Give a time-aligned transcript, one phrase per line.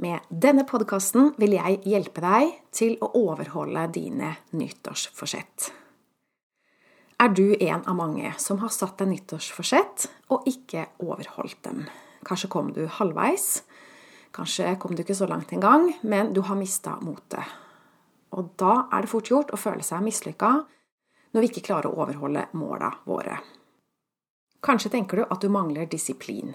[0.00, 5.66] Med denne podkasten vil jeg hjelpe deg til å overholde dine nyttårsforsett.
[7.20, 11.84] Er du en av mange som har satt deg nyttårsforsett og ikke overholdt dem?
[12.24, 13.60] Kanskje kom du halvveis,
[14.32, 17.44] kanskje kom du ikke så langt engang, men du har mista motet.
[18.32, 20.54] Og da er det fort gjort å føle seg mislykka
[21.34, 23.36] når vi ikke klarer å overholde måla våre.
[24.64, 26.54] Kanskje tenker du at du mangler disiplin,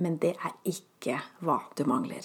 [0.00, 2.24] men det er ikke hva du mangler.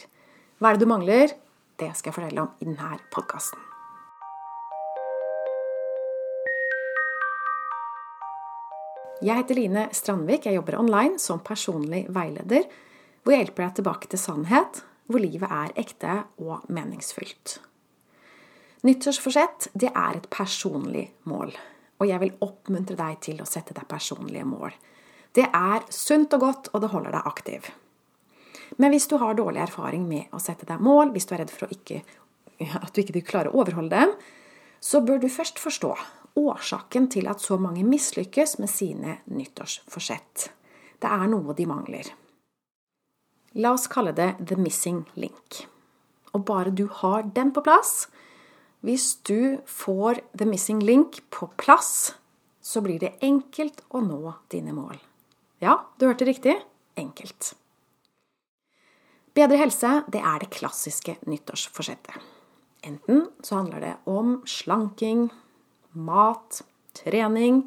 [0.56, 1.34] Hva er det du mangler?
[1.76, 3.59] Det skal jeg fortelle om i denne podkasten.
[9.20, 10.48] Jeg heter Line Strandvik.
[10.48, 12.63] Jeg jobber online som personlig veileder,
[13.23, 17.60] hvor jeg hjelper deg tilbake til sannhet, hvor livet er ekte og meningsfylt.
[18.88, 21.52] Nyttårsforsett det er et personlig mål,
[21.99, 24.72] og jeg vil oppmuntre deg til å sette deg personlige mål.
[25.35, 27.76] Det er sunt og godt, og det holder deg aktiv.
[28.81, 31.53] Men hvis du har dårlig erfaring med å sette deg mål, hvis du er redd
[31.53, 32.02] for ikke,
[32.84, 34.15] at du ikke klarer å overholde dem,
[34.84, 35.93] så bør du først forstå
[36.35, 40.49] årsaken til at så mange mislykkes med sine nyttårsforsett.
[40.99, 42.12] Det er noe de mangler.
[43.55, 45.63] La oss kalle det the missing link.
[46.35, 48.10] Og bare du har den på plass
[48.84, 52.13] Hvis du får the missing link på plass,
[52.62, 54.99] så blir det enkelt å nå dine mål.
[55.63, 56.60] Ja, du hørte riktig
[56.99, 57.55] enkelt.
[59.36, 62.16] Bedre helse det er det klassiske nyttårsforsettet.
[62.88, 65.25] Enten så handler det om slanking,
[65.91, 66.62] mat,
[66.96, 67.66] trening,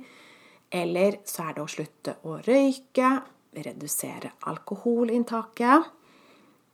[0.70, 3.10] eller så er det å slutte å røyke,
[3.58, 5.90] redusere alkoholinntaket.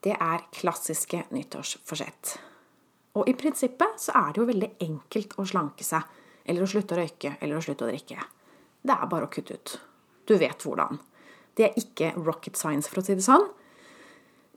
[0.05, 2.37] Det er klassiske nyttårsforsett.
[3.19, 6.06] Og i prinsippet så er det jo veldig enkelt å slanke seg,
[6.45, 8.31] eller å slutte å røyke, eller å slutte å drikke.
[8.84, 9.77] Det er bare å kutte ut.
[10.28, 11.03] Du vet hvordan.
[11.56, 13.48] Det er ikke rocket science, for å si det sånn.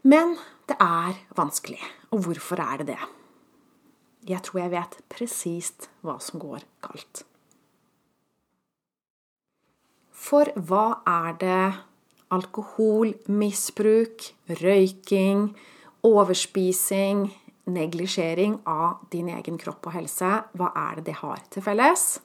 [0.04, 0.38] Men
[0.70, 1.82] det er vanskelig.
[2.12, 3.00] Og hvorfor er det det?
[4.28, 7.24] Jeg tror jeg vet presist hva som går galt.
[10.12, 11.74] For hva er det
[12.36, 14.26] alkoholmisbruk,
[14.60, 15.56] røyking,
[16.04, 17.32] overspising,
[17.72, 22.20] neglisjering av din egen kropp og helse, hva er det det har til felles?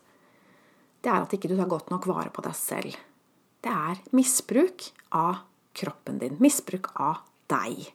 [1.02, 2.94] Det er at ikke du tar godt nok vare på deg selv.
[3.62, 5.36] Det er misbruk av
[5.78, 6.36] kroppen din.
[6.42, 7.22] Misbruk av
[7.52, 7.86] deg.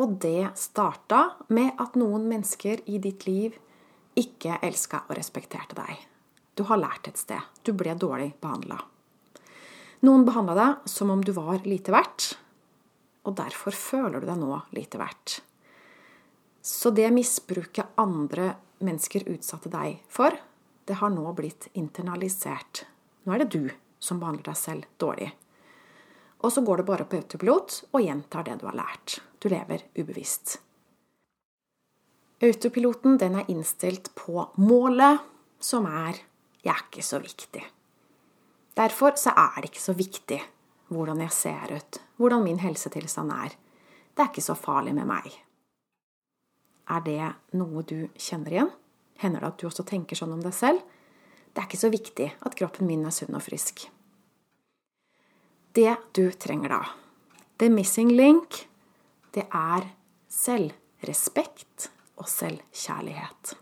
[0.00, 3.58] Og det starta med at noen mennesker i ditt liv
[4.18, 6.00] ikke elska og respekterte deg.
[6.56, 7.40] Du har lært et sted.
[7.64, 8.78] Du ble dårlig behandla.
[10.04, 12.32] Noen behandla deg som om du var lite verdt,
[13.22, 15.38] og derfor føler du deg nå lite verdt.
[16.62, 18.52] Så det misbruket andre
[18.82, 20.34] mennesker utsatte deg for,
[20.86, 22.84] det har nå blitt internalisert.
[23.22, 23.70] Nå er det du
[24.02, 25.30] som behandler deg selv dårlig.
[26.42, 29.20] Og så går du bare på autopilot og gjentar det du har lært.
[29.38, 30.58] Du lever ubevisst.
[32.42, 35.20] Autopiloten den er innstilt på målet,
[35.60, 36.18] som er
[36.64, 37.64] 'jeg er ikke så viktig'.
[38.76, 40.42] Derfor så er det ikke så viktig
[40.88, 43.48] hvordan jeg ser ut, hvordan min helsetilstand er.
[44.16, 45.32] Det er ikke så farlig med meg.
[46.88, 48.72] Er det noe du kjenner igjen?
[49.16, 50.80] Hender det at du også tenker sånn om deg selv?
[51.52, 53.86] Det er ikke så viktig at kroppen min er sunn og frisk.
[55.74, 56.82] Det du trenger da,
[57.56, 58.66] the missing link,
[59.32, 59.86] det er
[60.28, 61.86] selvrespekt
[62.20, 63.54] og selvkjærlighet.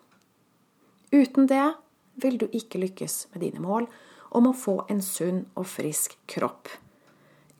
[1.15, 1.69] Uten det
[2.19, 3.87] vil du ikke lykkes med dine mål
[4.35, 6.67] om å få en sunn og frisk kropp.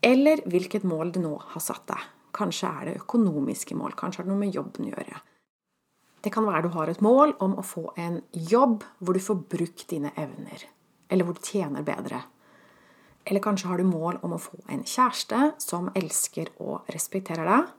[0.03, 2.11] Eller hvilket mål du nå har satt deg.
[2.35, 5.23] Kanskje er det økonomiske mål, kanskje har det noe med jobben å gjøre.
[6.21, 9.41] Det kan være du har et mål om å få en jobb hvor du får
[9.55, 10.67] brukt dine evner,
[11.07, 12.25] eller hvor du tjener bedre.
[13.25, 17.69] Eller kanskje har du mål om å få en kjæreste som elsker og respekterer deg.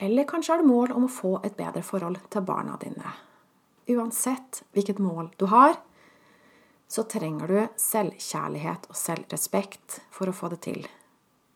[0.00, 3.14] Eller kanskje har du mål om å få et bedre forhold til barna dine.
[3.90, 5.74] Uansett hvilket mål du har,
[6.90, 10.86] så trenger du selvkjærlighet og selvrespekt for å få det til.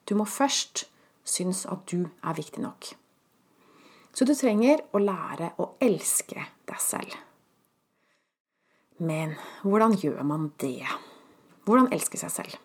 [0.05, 0.85] Du må først
[1.25, 2.93] synes at du er viktig nok.
[4.15, 7.17] Så du trenger å lære å elske deg selv.
[9.03, 9.35] Men
[9.65, 10.85] hvordan gjør man det?
[11.67, 12.61] Hvordan elske seg selv?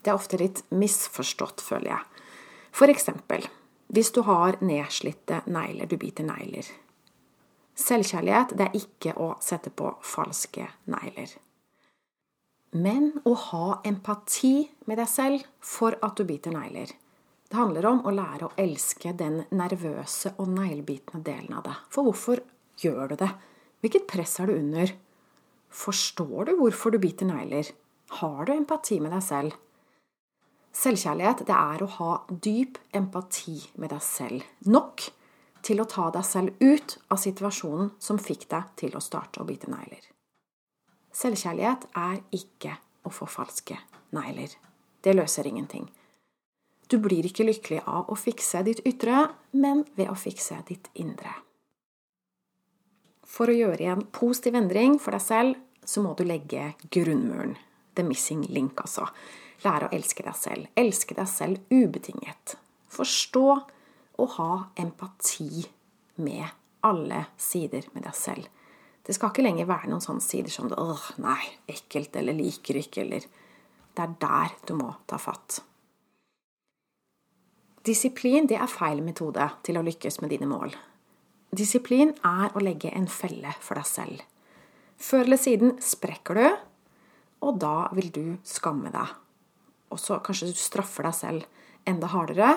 [0.00, 2.26] Det er ofte litt misforstått, føler jeg.
[2.72, 3.44] For eksempel
[3.90, 6.66] hvis du har nedslitte negler, du biter negler.
[7.74, 11.32] Selvkjærlighet det er ikke å sette på falske negler.
[12.78, 16.92] Men å ha empati med deg selv for at du biter negler.
[17.50, 21.80] Det handler om å lære å elske den nervøse og neglebitende delen av deg.
[21.90, 22.44] For hvorfor
[22.78, 23.32] gjør du det?
[23.82, 24.92] Hvilket press er du under?
[25.70, 27.72] Forstår du hvorfor du biter negler?
[28.20, 29.58] Har du empati med deg selv?
[30.76, 34.44] Selvkjærlighet det er å ha dyp empati med deg selv.
[34.70, 35.08] Nok
[35.66, 39.48] til å ta deg selv ut av situasjonen som fikk deg til å starte å
[39.48, 40.02] bite negler.
[41.10, 43.76] Selvkjærlighet er ikke å forfalske
[44.14, 44.54] negler.
[45.02, 45.88] Det løser ingenting.
[46.90, 51.32] Du blir ikke lykkelig av å fikse ditt ytre, men ved å fikse ditt indre.
[53.26, 57.54] For å gjøre en positiv endring for deg selv, så må du legge grunnmuren.
[57.94, 59.08] The missing link, altså.
[59.64, 60.70] Lære å elske deg selv.
[60.78, 62.56] Elske deg selv ubetinget.
[62.90, 63.46] Forstå
[64.20, 65.66] og ha empati
[66.20, 66.46] med
[66.86, 68.48] alle sider med deg selv.
[69.02, 73.04] Det skal ikke lenger være noen sånne sider som åh, nei, ekkelt eller liker ikke,
[73.06, 73.26] eller
[73.90, 75.64] Det er der du må ta fatt.
[77.82, 80.76] Disiplin det er feil metode til å lykkes med dine mål.
[81.50, 84.22] Disiplin er å legge en felle for deg selv.
[85.00, 86.46] Før eller siden sprekker du,
[87.40, 89.14] og da vil du skamme deg.
[89.90, 91.46] Og så kanskje du straffer deg selv
[91.88, 92.52] enda hardere.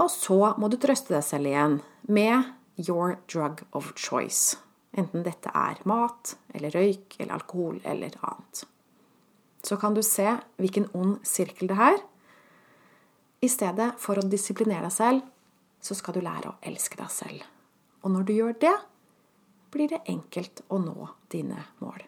[0.00, 4.56] Og så må du trøste deg selv igjen med your drug of choice.
[4.96, 8.64] Enten dette er mat eller røyk eller alkohol eller annet.
[9.66, 10.28] Så kan du se
[10.62, 11.98] hvilken ond sirkel det er.
[13.42, 15.24] I stedet for å disiplinere deg selv,
[15.82, 17.42] så skal du lære å elske deg selv.
[18.06, 18.76] Og når du gjør det,
[19.74, 22.04] blir det enkelt å nå dine mål.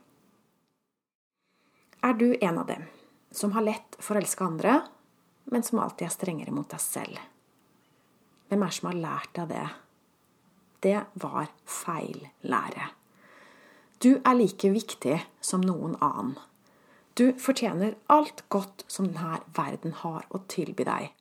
[2.08, 2.86] Er du en av dem
[3.30, 4.78] som har lett for å elske andre,
[5.52, 7.18] men som alltid er strengere mot deg selv?
[8.48, 9.64] Hvem er det som har lært deg det?
[10.86, 12.86] Det var feil lære.
[14.00, 16.32] Du er like viktig som noen annen.
[17.12, 21.12] Du fortjener alt godt som denne verden har å tilby deg.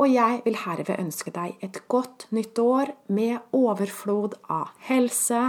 [0.00, 5.44] Og jeg vil herved ønske deg et godt nytt år med overflod av helse,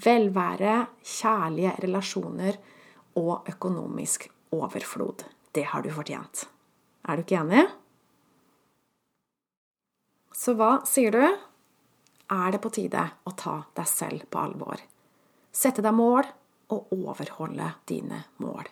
[0.00, 2.62] velvære, kjærlige relasjoner
[3.18, 5.24] og økonomisk overflod.
[5.52, 6.46] Det har du fortjent.
[7.08, 7.66] Er du ikke enig?
[10.36, 11.24] Så hva sier du?
[12.30, 14.78] er det på tide å ta deg selv på alvor.
[15.50, 16.28] Sette deg mål
[16.70, 18.68] og overholde dine mål.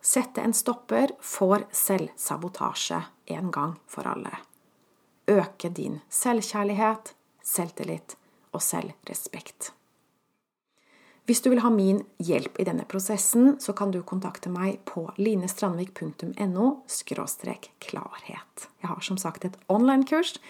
[0.00, 3.02] Sette en stopper for selvsabotasje
[3.36, 4.32] en gang for alle.
[5.28, 7.12] Øke din selvkjærlighet,
[7.44, 8.16] selvtillit
[8.56, 9.74] og selvrespekt.
[11.30, 15.04] Hvis du vil ha min hjelp i denne prosessen, så kan du kontakte meg på
[15.14, 16.64] linestrandvik.no
[17.78, 18.64] klarhet.
[18.82, 20.40] Jeg har som sagt et online-kurs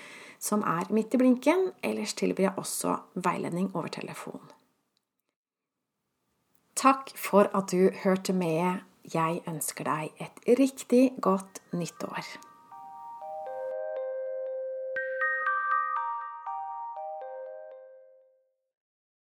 [0.40, 1.68] som er midt i blinken.
[1.84, 4.40] Ellers tilbyr jeg også veiledning over telefon.
[6.80, 8.80] Takk for at du hørte med.
[9.04, 12.24] Jeg ønsker deg et riktig godt nyttår.